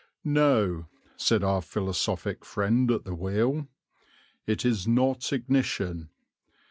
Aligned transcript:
"No," 0.23 0.87
said 1.15 1.43
our 1.43 1.61
philosophic 1.61 2.43
friend 2.43 2.89
at 2.89 3.03
the 3.05 3.13
wheel, 3.13 3.67
"it 4.47 4.65
is 4.65 4.87
not 4.87 5.31
ignition. 5.31 6.09